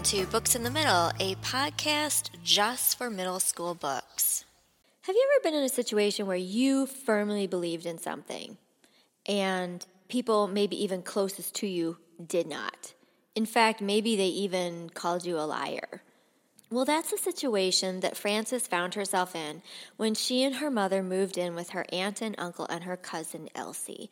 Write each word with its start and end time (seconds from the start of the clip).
Welcome 0.00 0.18
to 0.18 0.32
Books 0.32 0.54
in 0.54 0.62
the 0.62 0.70
Middle, 0.70 1.12
a 1.20 1.34
podcast 1.42 2.30
just 2.42 2.96
for 2.96 3.10
middle 3.10 3.38
school 3.38 3.74
books. 3.74 4.46
Have 5.02 5.14
you 5.14 5.28
ever 5.30 5.42
been 5.42 5.58
in 5.58 5.62
a 5.62 5.68
situation 5.68 6.26
where 6.26 6.38
you 6.38 6.86
firmly 6.86 7.46
believed 7.46 7.84
in 7.84 7.98
something 7.98 8.56
and 9.26 9.84
people, 10.08 10.48
maybe 10.48 10.82
even 10.82 11.02
closest 11.02 11.54
to 11.56 11.66
you, 11.66 11.98
did 12.26 12.46
not? 12.46 12.94
In 13.34 13.44
fact, 13.44 13.82
maybe 13.82 14.16
they 14.16 14.28
even 14.28 14.88
called 14.88 15.26
you 15.26 15.38
a 15.38 15.44
liar. 15.44 16.00
Well, 16.70 16.86
that's 16.86 17.10
the 17.10 17.18
situation 17.18 18.00
that 18.00 18.16
Frances 18.16 18.66
found 18.66 18.94
herself 18.94 19.36
in 19.36 19.60
when 19.98 20.14
she 20.14 20.42
and 20.44 20.54
her 20.54 20.70
mother 20.70 21.02
moved 21.02 21.36
in 21.36 21.54
with 21.54 21.70
her 21.70 21.84
aunt 21.92 22.22
and 22.22 22.34
uncle 22.38 22.66
and 22.70 22.84
her 22.84 22.96
cousin 22.96 23.50
Elsie. 23.54 24.08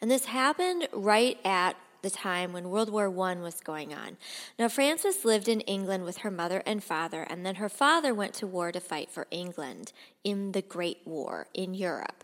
And 0.00 0.10
this 0.10 0.24
happened 0.24 0.88
right 0.94 1.38
at 1.44 1.76
the 2.06 2.10
time 2.10 2.52
when 2.52 2.70
World 2.70 2.88
War 2.88 3.06
I 3.06 3.34
was 3.34 3.60
going 3.60 3.92
on. 3.92 4.16
Now, 4.60 4.68
Frances 4.68 5.24
lived 5.24 5.48
in 5.48 5.60
England 5.62 6.04
with 6.04 6.18
her 6.18 6.30
mother 6.30 6.62
and 6.64 6.84
father, 6.84 7.22
and 7.22 7.44
then 7.44 7.56
her 7.56 7.68
father 7.68 8.14
went 8.14 8.32
to 8.34 8.46
war 8.46 8.70
to 8.70 8.78
fight 8.78 9.10
for 9.10 9.26
England 9.32 9.92
in 10.22 10.52
the 10.52 10.62
Great 10.62 10.98
War 11.04 11.48
in 11.52 11.74
Europe. 11.74 12.22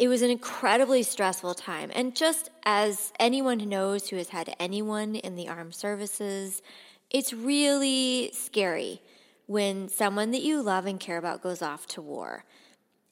It 0.00 0.08
was 0.08 0.22
an 0.22 0.30
incredibly 0.30 1.04
stressful 1.04 1.54
time, 1.54 1.92
and 1.94 2.16
just 2.16 2.50
as 2.64 3.12
anyone 3.20 3.58
knows 3.58 4.08
who 4.08 4.16
has 4.16 4.30
had 4.30 4.56
anyone 4.58 5.14
in 5.14 5.36
the 5.36 5.48
armed 5.48 5.76
services, 5.76 6.60
it's 7.08 7.32
really 7.32 8.32
scary 8.32 9.00
when 9.46 9.88
someone 9.88 10.32
that 10.32 10.42
you 10.42 10.60
love 10.60 10.84
and 10.84 10.98
care 10.98 11.16
about 11.16 11.42
goes 11.42 11.62
off 11.62 11.86
to 11.86 12.02
war. 12.02 12.44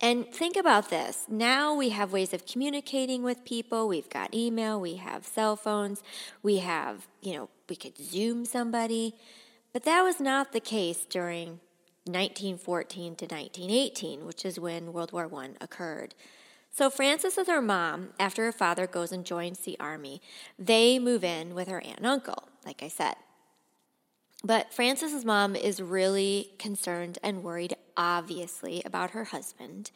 And 0.00 0.26
think 0.32 0.56
about 0.56 0.90
this. 0.90 1.24
Now 1.28 1.74
we 1.74 1.90
have 1.90 2.12
ways 2.12 2.34
of 2.34 2.46
communicating 2.46 3.22
with 3.22 3.44
people. 3.44 3.88
We've 3.88 4.10
got 4.10 4.34
email, 4.34 4.80
we 4.80 4.96
have 4.96 5.24
cell 5.24 5.56
phones, 5.56 6.02
we 6.42 6.58
have, 6.58 7.06
you 7.22 7.34
know, 7.34 7.48
we 7.68 7.76
could 7.76 7.96
Zoom 7.96 8.44
somebody. 8.44 9.14
But 9.72 9.84
that 9.84 10.02
was 10.02 10.20
not 10.20 10.52
the 10.52 10.60
case 10.60 11.04
during 11.04 11.60
1914 12.06 13.16
to 13.16 13.24
1918, 13.24 14.26
which 14.26 14.44
is 14.44 14.60
when 14.60 14.92
World 14.92 15.12
War 15.12 15.30
I 15.34 15.50
occurred. 15.60 16.14
So 16.70 16.90
Frances 16.90 17.36
with 17.36 17.46
her 17.46 17.62
mom, 17.62 18.10
after 18.18 18.44
her 18.44 18.52
father 18.52 18.86
goes 18.86 19.12
and 19.12 19.24
joins 19.24 19.60
the 19.60 19.78
army, 19.78 20.20
they 20.58 20.98
move 20.98 21.22
in 21.22 21.54
with 21.54 21.68
her 21.68 21.80
aunt 21.80 21.98
and 21.98 22.06
uncle, 22.06 22.48
like 22.66 22.82
I 22.82 22.88
said. 22.88 23.14
But 24.42 24.74
Frances's 24.74 25.24
mom 25.24 25.56
is 25.56 25.80
really 25.80 26.50
concerned 26.58 27.18
and 27.22 27.42
worried, 27.42 27.76
obviously, 27.96 28.82
about 28.84 29.10
her 29.10 29.24
husband. 29.24 29.90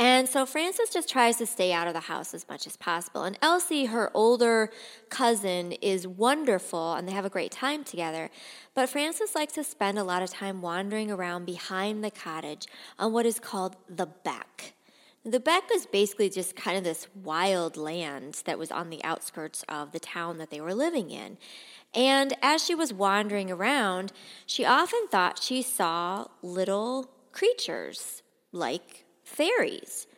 And 0.00 0.28
so 0.28 0.46
Frances 0.46 0.90
just 0.90 1.08
tries 1.08 1.38
to 1.38 1.46
stay 1.46 1.72
out 1.72 1.88
of 1.88 1.92
the 1.92 2.00
house 2.00 2.32
as 2.32 2.48
much 2.48 2.68
as 2.68 2.76
possible. 2.76 3.24
And 3.24 3.36
Elsie, 3.42 3.86
her 3.86 4.12
older 4.14 4.70
cousin, 5.08 5.72
is 5.72 6.06
wonderful 6.06 6.94
and 6.94 7.08
they 7.08 7.12
have 7.12 7.24
a 7.24 7.30
great 7.30 7.50
time 7.50 7.82
together. 7.82 8.30
But 8.74 8.88
Frances 8.88 9.34
likes 9.34 9.54
to 9.54 9.64
spend 9.64 9.98
a 9.98 10.04
lot 10.04 10.22
of 10.22 10.30
time 10.30 10.62
wandering 10.62 11.10
around 11.10 11.46
behind 11.46 12.04
the 12.04 12.12
cottage 12.12 12.68
on 12.96 13.12
what 13.12 13.26
is 13.26 13.40
called 13.40 13.74
the 13.88 14.06
beck. 14.06 14.74
The 15.24 15.40
beck 15.40 15.68
was 15.68 15.84
basically 15.84 16.30
just 16.30 16.54
kind 16.54 16.78
of 16.78 16.84
this 16.84 17.08
wild 17.12 17.76
land 17.76 18.42
that 18.44 18.58
was 18.58 18.70
on 18.70 18.90
the 18.90 19.02
outskirts 19.02 19.64
of 19.68 19.90
the 19.90 19.98
town 19.98 20.38
that 20.38 20.50
they 20.50 20.60
were 20.60 20.74
living 20.74 21.10
in. 21.10 21.38
And 21.92 22.34
as 22.40 22.64
she 22.64 22.74
was 22.74 22.92
wandering 22.92 23.50
around, 23.50 24.12
she 24.46 24.64
often 24.64 25.08
thought 25.08 25.42
she 25.42 25.60
saw 25.60 26.26
little 26.40 27.10
creatures 27.38 28.22
like 28.50 29.04
fairies. 29.22 30.08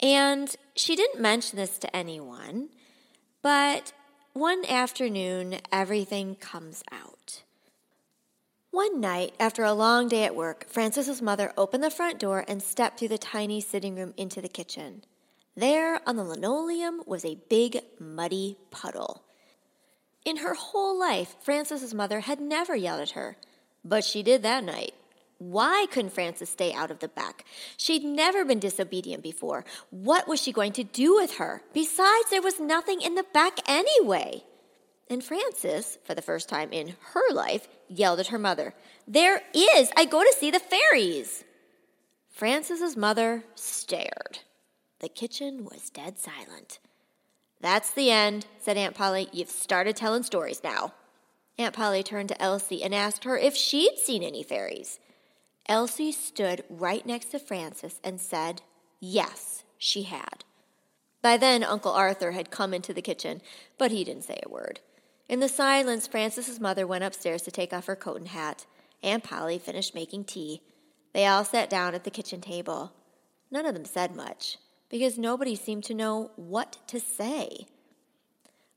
And 0.00 0.54
she 0.76 0.94
didn't 0.96 1.22
mention 1.22 1.56
this 1.56 1.78
to 1.78 1.96
anyone, 1.96 2.68
but 3.40 3.92
one 4.34 4.64
afternoon, 4.66 5.60
everything 5.70 6.34
comes 6.34 6.82
out. 6.92 7.42
One 8.70 9.00
night, 9.00 9.34
after 9.38 9.64
a 9.64 9.72
long 9.72 10.08
day 10.08 10.24
at 10.24 10.34
work, 10.34 10.66
Frances's 10.68 11.22
mother 11.22 11.52
opened 11.56 11.84
the 11.84 11.90
front 11.90 12.18
door 12.18 12.44
and 12.46 12.62
stepped 12.62 12.98
through 12.98 13.08
the 13.08 13.18
tiny 13.18 13.60
sitting 13.60 13.94
room 13.94 14.12
into 14.16 14.40
the 14.40 14.48
kitchen. 14.48 15.04
There 15.56 16.00
on 16.06 16.16
the 16.16 16.24
linoleum 16.24 17.02
was 17.06 17.24
a 17.24 17.38
big, 17.48 17.80
muddy 17.98 18.58
puddle. 18.70 19.22
In 20.24 20.38
her 20.38 20.54
whole 20.54 20.98
life, 20.98 21.36
Frances's 21.40 21.94
mother 21.94 22.20
had 22.20 22.40
never 22.40 22.74
yelled 22.74 23.00
at 23.00 23.10
her, 23.10 23.36
but 23.84 24.04
she 24.04 24.22
did 24.22 24.42
that 24.42 24.64
night. 24.64 24.94
Why 25.50 25.86
couldn't 25.90 26.12
Frances 26.12 26.50
stay 26.50 26.72
out 26.72 26.92
of 26.92 27.00
the 27.00 27.08
beck? 27.08 27.44
She'd 27.76 28.04
never 28.04 28.44
been 28.44 28.60
disobedient 28.60 29.24
before. 29.24 29.64
What 29.90 30.28
was 30.28 30.40
she 30.40 30.52
going 30.52 30.72
to 30.74 30.84
do 30.84 31.16
with 31.16 31.38
her? 31.38 31.62
Besides, 31.74 32.30
there 32.30 32.40
was 32.40 32.60
nothing 32.60 33.00
in 33.00 33.16
the 33.16 33.26
beck 33.34 33.58
anyway. 33.68 34.44
And 35.10 35.22
Frances, 35.22 35.98
for 36.04 36.14
the 36.14 36.22
first 36.22 36.48
time 36.48 36.72
in 36.72 36.94
her 37.12 37.32
life, 37.32 37.66
yelled 37.88 38.20
at 38.20 38.28
her 38.28 38.38
mother, 38.38 38.72
There 39.08 39.42
is! 39.52 39.90
I 39.96 40.04
go 40.04 40.22
to 40.22 40.32
see 40.38 40.52
the 40.52 40.60
fairies! 40.60 41.42
Frances's 42.30 42.96
mother 42.96 43.42
stared. 43.56 44.38
The 45.00 45.08
kitchen 45.08 45.64
was 45.64 45.90
dead 45.90 46.20
silent. 46.20 46.78
That's 47.60 47.90
the 47.90 48.12
end, 48.12 48.46
said 48.60 48.76
Aunt 48.76 48.94
Polly. 48.94 49.28
You've 49.32 49.50
started 49.50 49.96
telling 49.96 50.22
stories 50.22 50.62
now. 50.62 50.94
Aunt 51.58 51.74
Polly 51.74 52.04
turned 52.04 52.28
to 52.28 52.40
Elsie 52.40 52.82
and 52.82 52.94
asked 52.94 53.24
her 53.24 53.36
if 53.36 53.56
she'd 53.56 53.98
seen 53.98 54.22
any 54.22 54.44
fairies. 54.44 55.00
Elsie 55.66 56.12
stood 56.12 56.64
right 56.68 57.04
next 57.06 57.26
to 57.26 57.38
Frances 57.38 58.00
and 58.02 58.20
said, 58.20 58.62
Yes, 59.00 59.64
she 59.78 60.04
had. 60.04 60.44
By 61.22 61.36
then, 61.36 61.62
Uncle 61.62 61.92
Arthur 61.92 62.32
had 62.32 62.50
come 62.50 62.74
into 62.74 62.92
the 62.92 63.02
kitchen, 63.02 63.40
but 63.78 63.90
he 63.90 64.04
didn't 64.04 64.24
say 64.24 64.40
a 64.44 64.48
word. 64.48 64.80
In 65.28 65.40
the 65.40 65.48
silence, 65.48 66.06
Frances's 66.06 66.60
mother 66.60 66.86
went 66.86 67.04
upstairs 67.04 67.42
to 67.42 67.50
take 67.50 67.72
off 67.72 67.86
her 67.86 67.96
coat 67.96 68.18
and 68.18 68.28
hat. 68.28 68.66
Aunt 69.02 69.24
Polly 69.24 69.58
finished 69.58 69.94
making 69.94 70.24
tea. 70.24 70.62
They 71.12 71.26
all 71.26 71.44
sat 71.44 71.70
down 71.70 71.94
at 71.94 72.04
the 72.04 72.10
kitchen 72.10 72.40
table. 72.40 72.92
None 73.50 73.66
of 73.66 73.74
them 73.74 73.84
said 73.84 74.16
much 74.16 74.58
because 74.88 75.16
nobody 75.16 75.54
seemed 75.54 75.84
to 75.84 75.94
know 75.94 76.32
what 76.36 76.78
to 76.88 77.00
say. 77.00 77.66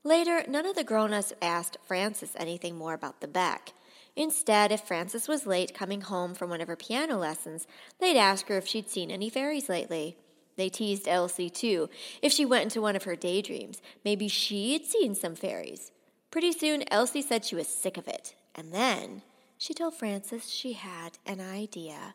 Later, 0.02 0.44
none 0.48 0.66
of 0.66 0.76
the 0.76 0.84
grown 0.84 1.12
ups 1.12 1.32
asked 1.42 1.78
Frances 1.84 2.32
anything 2.36 2.76
more 2.76 2.94
about 2.94 3.20
the 3.20 3.28
beck. 3.28 3.72
Instead, 4.16 4.72
if 4.72 4.80
Frances 4.80 5.28
was 5.28 5.46
late 5.46 5.74
coming 5.74 6.00
home 6.00 6.34
from 6.34 6.48
one 6.48 6.62
of 6.62 6.68
her 6.68 6.76
piano 6.76 7.18
lessons, 7.18 7.66
they'd 8.00 8.16
ask 8.16 8.48
her 8.48 8.56
if 8.56 8.66
she'd 8.66 8.88
seen 8.88 9.10
any 9.10 9.28
fairies 9.28 9.68
lately. 9.68 10.16
They 10.56 10.70
teased 10.70 11.06
Elsie, 11.06 11.50
too. 11.50 11.90
If 12.22 12.32
she 12.32 12.46
went 12.46 12.64
into 12.64 12.80
one 12.80 12.96
of 12.96 13.04
her 13.04 13.14
daydreams, 13.14 13.82
maybe 14.04 14.26
she'd 14.26 14.86
seen 14.86 15.14
some 15.14 15.34
fairies. 15.34 15.92
Pretty 16.30 16.52
soon, 16.52 16.84
Elsie 16.90 17.20
said 17.20 17.44
she 17.44 17.54
was 17.54 17.68
sick 17.68 17.98
of 17.98 18.08
it. 18.08 18.34
And 18.54 18.72
then 18.72 19.20
she 19.58 19.74
told 19.74 19.94
Frances 19.94 20.50
she 20.50 20.72
had 20.72 21.18
an 21.26 21.40
idea. 21.40 22.14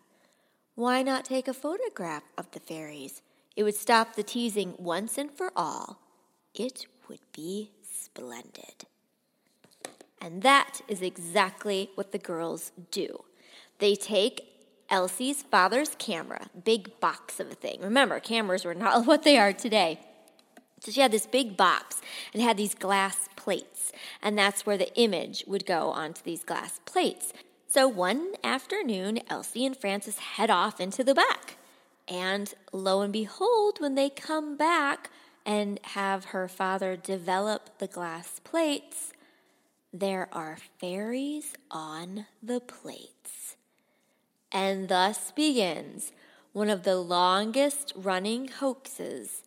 Why 0.74 1.04
not 1.04 1.26
take 1.26 1.48
a 1.48 1.54
photograph 1.54 2.24
of 2.36 2.50
the 2.52 2.60
fairies? 2.60 3.22
It 3.56 3.64
would 3.64 3.76
stop 3.76 4.16
the 4.16 4.24
teasing 4.24 4.74
once 4.80 5.20
and 5.20 5.30
for 5.32 5.52
all. 5.56 6.00
It 6.56 6.88
would 7.08 7.20
be 7.32 7.72
splendid. 7.84 8.86
And 10.22 10.44
that 10.44 10.82
is 10.88 11.02
exactly 11.02 11.90
what 11.96 12.12
the 12.12 12.20
girls 12.20 12.72
do. 12.92 13.26
They 13.80 13.96
take 13.96 14.48
Elsie's 14.90 15.42
father's 15.42 15.96
camera, 15.98 16.48
big 16.64 17.00
box 17.00 17.40
of 17.40 17.50
a 17.50 17.56
thing. 17.56 17.80
Remember, 17.82 18.20
cameras 18.20 18.64
were 18.64 18.76
not 18.76 19.06
what 19.08 19.24
they 19.24 19.38
are 19.38 19.52
today. 19.52 20.00
So 20.80 20.92
she 20.92 21.02
had 21.02 21.12
this 21.12 21.26
big 21.26 21.58
box 21.58 22.02
and 22.34 22.42
had 22.42 22.58
these 22.58 22.74
glass 22.74 23.30
plates, 23.36 23.92
and 24.22 24.38
that's 24.38 24.66
where 24.66 24.78
the 24.78 24.94
image 24.96 25.44
would 25.48 25.66
go 25.66 25.90
onto 25.90 26.24
these 26.24 26.44
glass 26.44 26.80
plates. 26.86 27.34
So 27.68 27.88
one 27.88 28.34
afternoon, 28.44 29.20
Elsie 29.30 29.66
and 29.66 29.78
Frances 29.78 30.18
head 30.18 30.50
off 30.50 30.82
into 30.82 31.04
the 31.04 31.16
beck. 31.16 31.58
And 32.08 32.54
lo 32.74 33.02
and 33.02 33.14
behold, 33.14 33.80
when 33.80 33.96
they 33.96 34.10
come 34.10 34.58
back 34.58 35.10
and 35.46 35.80
have 35.84 36.26
her 36.26 36.48
father 36.48 36.98
develop 36.98 37.78
the 37.78 37.88
glass 37.88 38.42
plates, 38.44 39.14
there 39.94 40.30
are 40.32 40.58
fairies 40.80 41.54
on 41.70 42.26
the 42.42 42.60
plates. 42.62 43.58
And 44.52 44.88
thus 44.88 45.32
begins 45.32 46.12
one 46.54 46.70
of 46.70 46.84
the 46.84 46.98
longest 46.98 47.94
running 47.96 48.48
hoaxes 48.48 49.44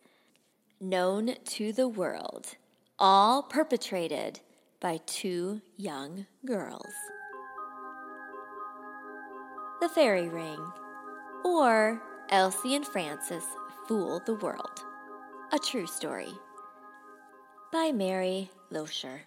known 0.79 1.35
to 1.45 1.71
the 1.71 1.87
world, 1.87 2.55
all 2.99 3.43
perpetrated 3.43 4.39
by 4.79 4.99
two 5.05 5.61
young 5.77 6.25
girls. 6.45 6.93
The 9.81 9.89
Fairy 9.89 10.27
Ring, 10.27 10.59
or 11.43 12.01
Elsie 12.29 12.75
and 12.75 12.85
Frances 12.85 13.43
Fool 13.87 14.21
the 14.25 14.35
World. 14.35 14.83
A 15.51 15.59
True 15.59 15.87
Story 15.87 16.33
by 17.71 17.91
Mary 17.91 18.49
Losure. 18.71 19.21